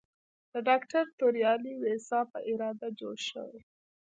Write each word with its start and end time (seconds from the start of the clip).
د 0.51 0.53
ډاکټر 0.67 1.03
توریالي 1.19 1.73
ویسا 1.83 2.19
په 2.31 2.39
اراده 2.49 2.87
جوړ 2.99 3.15
شوی. 3.29 3.59